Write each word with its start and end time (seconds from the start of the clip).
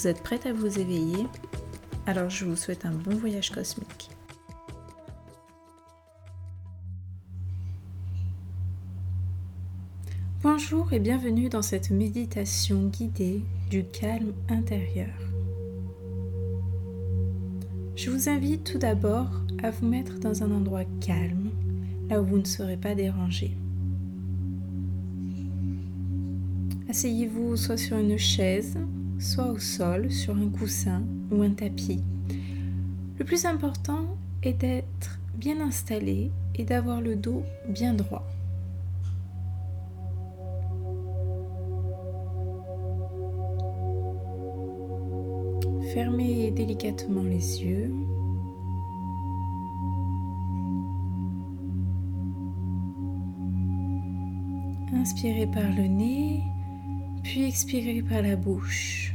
Vous 0.00 0.08
êtes 0.08 0.22
prête 0.22 0.46
à 0.46 0.54
vous 0.54 0.78
éveiller? 0.78 1.26
Alors 2.06 2.30
je 2.30 2.46
vous 2.46 2.56
souhaite 2.56 2.86
un 2.86 2.92
bon 2.92 3.14
voyage 3.16 3.50
cosmique. 3.50 4.08
Bonjour 10.42 10.90
et 10.94 11.00
bienvenue 11.00 11.50
dans 11.50 11.60
cette 11.60 11.90
méditation 11.90 12.86
guidée 12.86 13.42
du 13.68 13.84
calme 13.84 14.32
intérieur. 14.48 15.12
Je 17.94 18.10
vous 18.10 18.30
invite 18.30 18.64
tout 18.64 18.78
d'abord 18.78 19.28
à 19.62 19.70
vous 19.70 19.86
mettre 19.86 20.18
dans 20.18 20.42
un 20.42 20.50
endroit 20.50 20.86
calme, 21.02 21.50
là 22.08 22.22
où 22.22 22.24
vous 22.24 22.38
ne 22.38 22.46
serez 22.46 22.78
pas 22.78 22.94
dérangé. 22.94 23.54
Asseyez-vous 26.88 27.58
soit 27.58 27.76
sur 27.76 27.98
une 27.98 28.16
chaise, 28.16 28.78
soit 29.20 29.46
au 29.46 29.58
sol, 29.58 30.10
sur 30.10 30.34
un 30.34 30.48
coussin 30.48 31.02
ou 31.30 31.42
un 31.42 31.50
tapis. 31.50 32.02
Le 33.18 33.24
plus 33.24 33.44
important 33.44 34.06
est 34.42 34.54
d'être 34.54 35.20
bien 35.34 35.60
installé 35.60 36.30
et 36.54 36.64
d'avoir 36.64 37.00
le 37.00 37.16
dos 37.16 37.42
bien 37.68 37.92
droit. 37.92 38.26
Fermez 45.92 46.50
délicatement 46.52 47.22
les 47.22 47.62
yeux. 47.62 47.92
Inspirez 54.94 55.46
par 55.46 55.68
le 55.76 55.86
nez, 55.88 56.42
puis 57.30 57.44
expirez 57.44 58.02
par 58.02 58.22
la 58.22 58.34
bouche. 58.34 59.14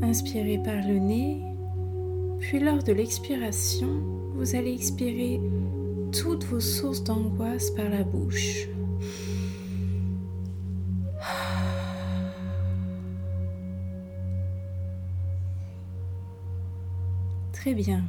Inspirez 0.00 0.58
par 0.64 0.88
le 0.88 0.98
nez, 0.98 1.42
puis 2.40 2.60
lors 2.60 2.82
de 2.82 2.94
l'expiration, 2.94 4.00
vous 4.36 4.56
allez 4.56 4.72
expirer 4.72 5.38
toutes 6.18 6.44
vos 6.44 6.60
sources 6.60 7.04
d'angoisse 7.04 7.70
par 7.72 7.90
la 7.90 8.04
bouche. 8.04 8.68
Très 17.52 17.74
bien. 17.74 18.02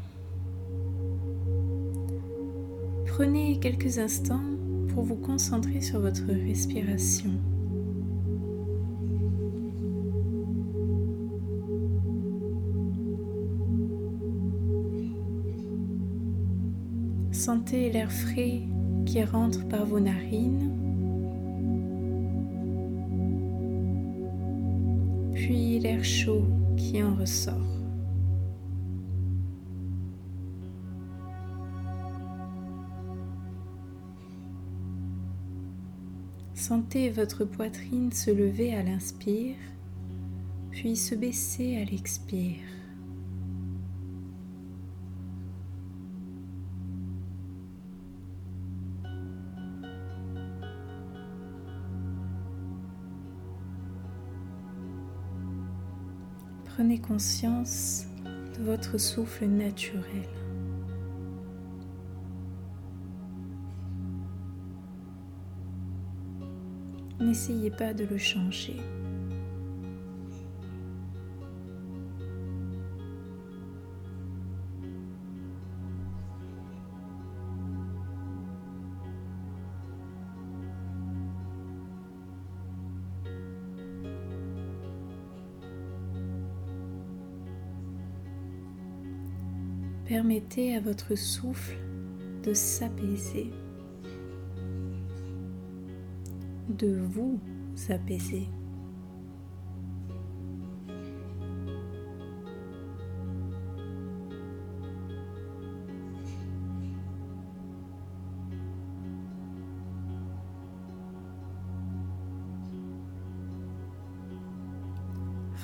Prenez 3.17 3.57
quelques 3.59 3.97
instants 3.97 4.43
pour 4.89 5.03
vous 5.03 5.15
concentrer 5.15 5.81
sur 5.81 5.99
votre 5.99 6.27
respiration. 6.27 7.31
Sentez 17.31 17.89
l'air 17.91 18.11
frais 18.11 18.61
qui 19.07 19.23
rentre 19.23 19.67
par 19.67 19.87
vos 19.87 19.99
narines, 19.99 20.71
puis 25.33 25.79
l'air 25.79 26.03
chaud 26.03 26.45
qui 26.77 27.01
en 27.01 27.15
ressort. 27.15 27.76
Sentez 36.57 37.11
votre 37.11 37.45
poitrine 37.45 38.11
se 38.11 38.31
lever 38.31 38.73
à 38.73 38.81
l'inspire, 38.81 39.55
puis 40.71 40.95
se 40.97 41.13
baisser 41.13 41.77
à 41.77 41.85
l'expire. 41.85 42.55
Prenez 56.65 56.99
conscience 56.99 58.05
de 58.57 58.63
votre 58.63 58.97
souffle 58.97 59.45
naturel. 59.45 60.46
N'essayez 67.27 67.71
pas 67.71 67.93
de 67.93 68.05
le 68.05 68.17
changer. 68.17 68.77
Permettez 90.05 90.77
à 90.77 90.79
votre 90.79 91.15
souffle 91.15 91.75
de 92.45 92.53
s'apaiser. 92.53 93.51
De 96.69 96.99
vous 97.09 97.39
apaiser. 97.89 98.47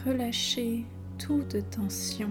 Relâchez 0.06 0.86
toute 1.18 1.70
tension. 1.70 2.30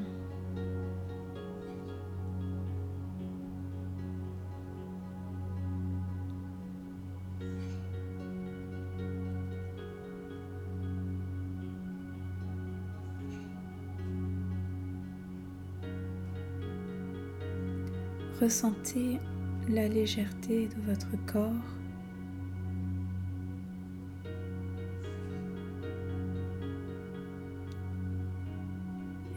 Ressentez 18.43 19.21
la 19.69 19.87
légèreté 19.87 20.67
de 20.67 20.91
votre 20.91 21.11
corps. 21.33 21.53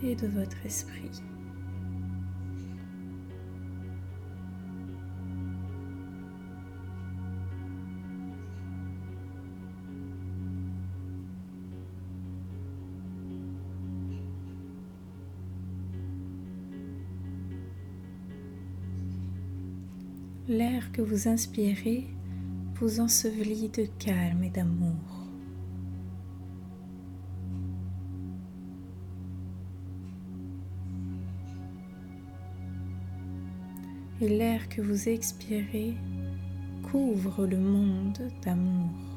et 0.03 0.15
de 0.15 0.27
votre 0.27 0.57
esprit. 0.65 1.21
L'air 20.47 20.91
que 20.91 21.01
vous 21.01 21.27
inspirez 21.27 22.05
vous 22.75 22.99
ensevelit 22.99 23.69
de 23.69 23.87
calme 23.97 24.43
et 24.43 24.51
d'amour. 24.51 24.93
Et 34.21 34.29
l'air 34.29 34.69
que 34.69 34.81
vous 34.81 35.09
expirez 35.09 35.95
couvre 36.83 37.47
le 37.47 37.57
monde 37.57 38.31
d'amour. 38.43 39.14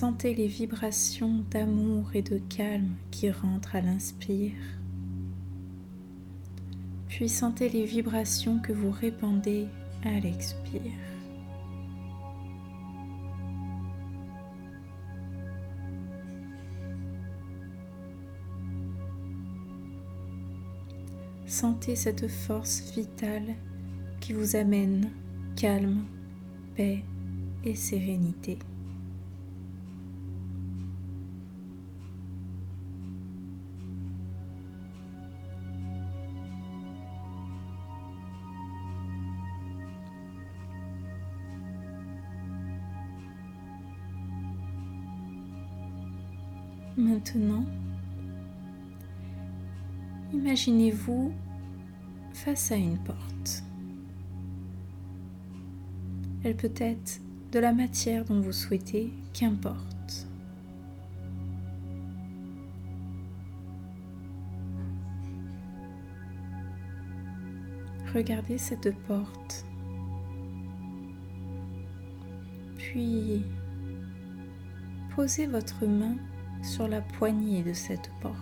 Sentez 0.00 0.32
les 0.32 0.46
vibrations 0.46 1.44
d'amour 1.50 2.08
et 2.14 2.22
de 2.22 2.38
calme 2.38 2.94
qui 3.10 3.30
rentrent 3.30 3.76
à 3.76 3.82
l'inspire. 3.82 4.54
Puis 7.06 7.28
sentez 7.28 7.68
les 7.68 7.84
vibrations 7.84 8.60
que 8.60 8.72
vous 8.72 8.90
répandez 8.90 9.66
à 10.02 10.18
l'expire. 10.18 10.80
Sentez 21.46 21.94
cette 21.94 22.26
force 22.26 22.90
vitale 22.96 23.54
qui 24.18 24.32
vous 24.32 24.56
amène 24.56 25.10
calme, 25.56 26.06
paix 26.74 27.04
et 27.64 27.74
sérénité. 27.74 28.58
Maintenant, 46.96 47.64
imaginez-vous 50.32 51.32
face 52.32 52.72
à 52.72 52.76
une 52.76 52.98
porte. 52.98 53.64
Elle 56.42 56.56
peut 56.56 56.72
être 56.76 57.20
de 57.52 57.58
la 57.58 57.72
matière 57.72 58.24
dont 58.24 58.40
vous 58.40 58.52
souhaitez, 58.52 59.12
qu'importe. 59.32 60.26
Regardez 68.14 68.58
cette 68.58 68.92
porte. 69.06 69.64
Puis 72.76 73.44
posez 75.14 75.46
votre 75.46 75.86
main 75.86 76.16
sur 76.62 76.88
la 76.88 77.00
poignée 77.00 77.62
de 77.62 77.72
cette 77.72 78.10
porte. 78.20 78.36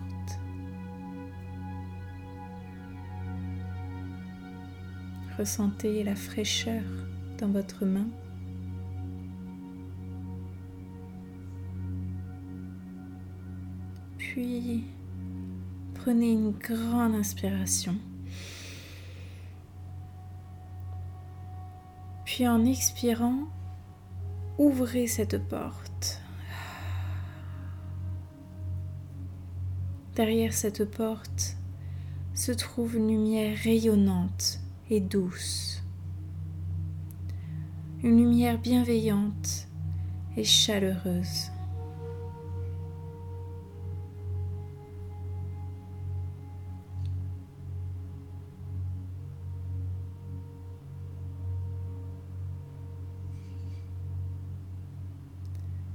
Ressentez 5.38 6.02
la 6.02 6.16
fraîcheur 6.16 6.82
dans 7.38 7.48
votre 7.48 7.84
main. 7.84 8.08
Puis 14.18 14.84
prenez 15.94 16.32
une 16.32 16.50
grande 16.50 17.14
inspiration. 17.14 17.96
Puis 22.24 22.46
en 22.46 22.64
expirant, 22.64 23.48
ouvrez 24.58 25.06
cette 25.06 25.48
porte. 25.48 26.17
Derrière 30.18 30.52
cette 30.52 30.84
porte 30.84 31.56
se 32.34 32.50
trouve 32.50 32.96
une 32.96 33.06
lumière 33.06 33.56
rayonnante 33.56 34.58
et 34.90 34.98
douce. 34.98 35.80
Une 38.02 38.16
lumière 38.16 38.58
bienveillante 38.58 39.68
et 40.36 40.42
chaleureuse. 40.42 41.52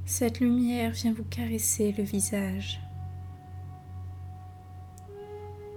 Cette 0.06 0.40
lumière 0.40 0.92
vient 0.92 1.12
vous 1.12 1.26
caresser 1.26 1.92
le 1.98 2.06
visage. 2.06 2.82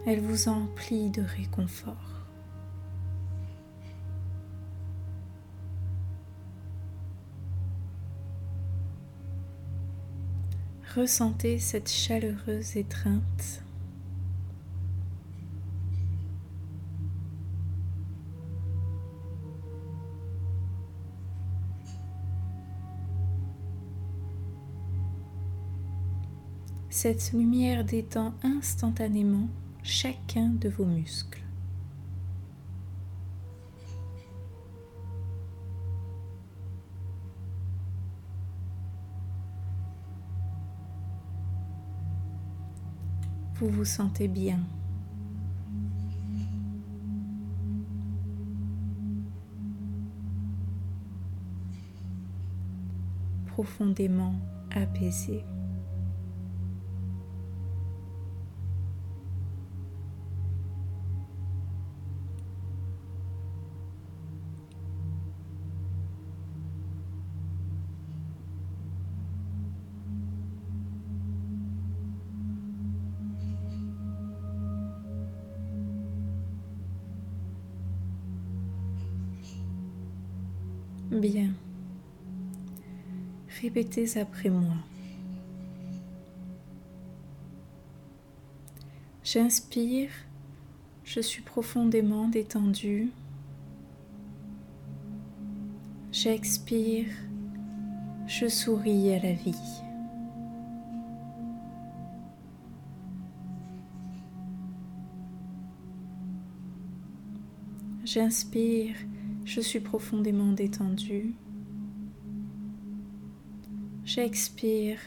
Elle 0.08 0.20
vous 0.20 0.48
emplit 0.48 1.10
de 1.10 1.20
réconfort. 1.20 1.96
Ressentez 10.94 11.58
cette 11.58 11.90
chaleureuse 11.90 12.76
étreinte. 12.76 13.64
Cette 26.90 27.32
lumière 27.32 27.84
détend 27.84 28.34
instantanément 28.44 29.48
chacun 29.86 30.48
de 30.48 30.68
vos 30.68 30.84
muscles. 30.84 31.42
Vous 43.54 43.70
vous 43.70 43.84
sentez 43.84 44.28
bien. 44.28 44.60
profondément 53.56 54.34
apaisé. 54.70 55.42
Bien. 81.16 81.48
Répétez 83.62 84.18
après 84.18 84.50
moi. 84.50 84.74
J'inspire, 89.24 90.10
je 91.04 91.20
suis 91.20 91.40
profondément 91.40 92.28
détendu. 92.28 93.08
J'expire, 96.12 97.08
je 98.26 98.46
souris 98.46 99.14
à 99.14 99.18
la 99.18 99.32
vie. 99.32 99.54
J'inspire, 108.04 108.96
je 109.46 109.60
suis 109.60 109.78
profondément 109.78 110.52
détendu. 110.52 111.34
J'expire, 114.04 114.98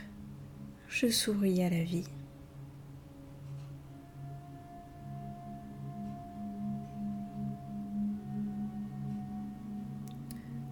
je 0.87 1.07
souris 1.07 1.61
à 1.61 1.69
la 1.69 1.83
vie. 1.83 2.07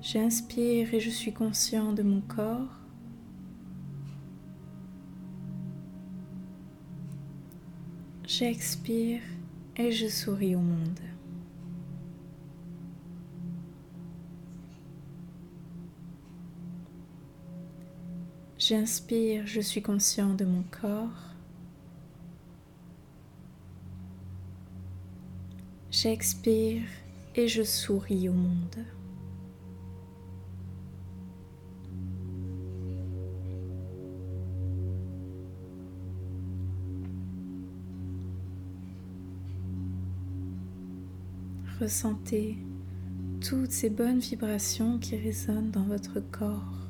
J'inspire 0.02 0.94
et 0.94 1.02
je 1.02 1.10
suis 1.10 1.34
conscient 1.34 1.92
de 1.92 2.04
mon 2.04 2.22
corps. 2.22 2.80
J'expire 8.26 9.22
et 9.76 9.92
je 9.92 10.08
souris 10.08 10.56
au 10.56 10.62
monde. 10.62 11.17
J'inspire, 18.60 19.46
je 19.46 19.62
suis 19.62 19.84
conscient 19.84 20.34
de 20.34 20.44
mon 20.44 20.64
corps. 20.64 21.36
J'expire 25.92 26.82
et 27.36 27.48
je 27.48 27.62
souris 27.62 28.28
au 28.30 28.34
monde. 28.34 28.84
Ressentez 41.80 42.58
toutes 43.40 43.72
ces 43.72 43.92
bonnes 43.92 44.18
vibrations 44.18 44.98
qui 44.98 45.16
résonnent 45.16 45.70
dans 45.70 45.84
votre 45.84 46.20
corps. 46.32 46.87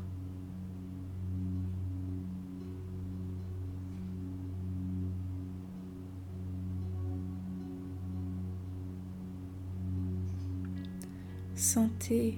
Sentez 11.58 12.38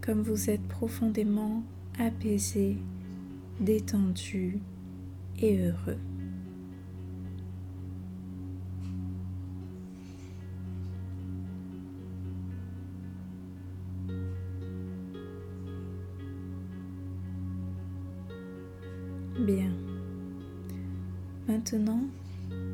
comme 0.00 0.20
vous 0.20 0.50
êtes 0.50 0.66
profondément 0.66 1.62
apaisé, 1.96 2.76
détendu 3.60 4.58
et 5.40 5.58
heureux. 5.58 5.96
Bien. 19.38 19.70
Maintenant, 21.46 22.02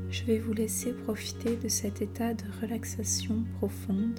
je 0.09 0.25
vais 0.25 0.38
vous 0.38 0.55
laisser 0.55 0.95
profiter 0.95 1.57
de 1.57 1.69
cet 1.69 2.00
état 2.00 2.33
de 2.33 2.45
relaxation 2.62 3.45
profonde 3.59 4.19